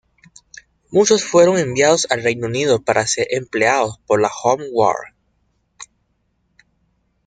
Muchos 0.89 1.23
fueron 1.23 1.59
enviados 1.59 2.07
al 2.09 2.23
Reino 2.23 2.47
Unido 2.47 2.81
para 2.83 3.05
ser 3.05 3.27
empleados 3.29 3.99
por 4.07 4.19
la 4.19 4.31
Home 4.43 4.67
Guard. 4.71 5.13